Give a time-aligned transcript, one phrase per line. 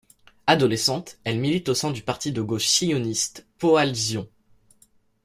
[0.47, 4.27] Adolescente, elle milite au sein du parti de gauche sioniste Poale Zion.